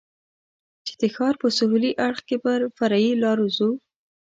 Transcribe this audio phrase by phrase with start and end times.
[0.85, 3.69] چې د ښار په سهېلي اړخ کې به پر فرعي لارو ځو.